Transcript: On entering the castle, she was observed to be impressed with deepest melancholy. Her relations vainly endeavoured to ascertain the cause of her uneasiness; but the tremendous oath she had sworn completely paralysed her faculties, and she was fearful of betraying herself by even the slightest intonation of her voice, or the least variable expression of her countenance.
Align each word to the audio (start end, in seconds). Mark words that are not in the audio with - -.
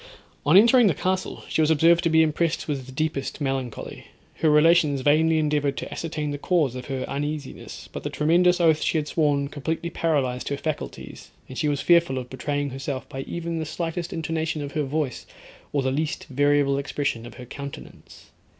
On 0.47 0.57
entering 0.57 0.87
the 0.87 0.95
castle, 0.95 1.43
she 1.47 1.61
was 1.61 1.69
observed 1.69 2.01
to 2.05 2.09
be 2.09 2.23
impressed 2.23 2.67
with 2.67 2.95
deepest 2.95 3.39
melancholy. 3.39 4.07
Her 4.37 4.49
relations 4.49 5.01
vainly 5.01 5.37
endeavoured 5.37 5.77
to 5.77 5.91
ascertain 5.91 6.31
the 6.31 6.39
cause 6.39 6.73
of 6.73 6.87
her 6.87 7.03
uneasiness; 7.07 7.87
but 7.93 8.01
the 8.01 8.09
tremendous 8.09 8.59
oath 8.59 8.81
she 8.81 8.97
had 8.97 9.07
sworn 9.07 9.47
completely 9.47 9.91
paralysed 9.91 10.49
her 10.49 10.57
faculties, 10.57 11.29
and 11.47 11.55
she 11.55 11.67
was 11.67 11.81
fearful 11.81 12.17
of 12.17 12.31
betraying 12.31 12.71
herself 12.71 13.07
by 13.09 13.21
even 13.27 13.59
the 13.59 13.63
slightest 13.67 14.11
intonation 14.11 14.63
of 14.63 14.71
her 14.71 14.81
voice, 14.85 15.27
or 15.71 15.83
the 15.83 15.91
least 15.91 16.25
variable 16.31 16.79
expression 16.79 17.27
of 17.27 17.35
her 17.35 17.45
countenance. 17.45 18.31